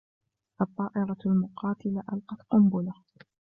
[0.61, 2.93] الطائرة المقاتلة ألقت قنبلة.